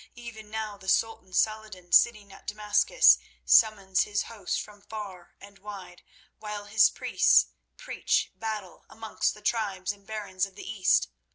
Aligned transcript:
Even 0.15 0.49
now 0.49 0.79
the 0.79 0.89
Sultan 0.89 1.31
Saladin, 1.31 1.91
sitting 1.91 2.33
at 2.33 2.47
Damascus, 2.47 3.19
summons 3.45 4.01
his 4.01 4.23
hosts 4.23 4.57
from 4.57 4.81
far 4.81 5.35
and 5.39 5.59
wide, 5.59 6.01
while 6.39 6.65
his 6.65 6.89
priests 6.89 7.49
preach 7.77 8.31
battle 8.35 8.83
amongst 8.89 9.35
the 9.35 9.43
tribes 9.43 9.91
and 9.91 10.07
barons 10.07 10.47
of 10.47 10.55
the 10.55 10.67
East. 10.67 11.09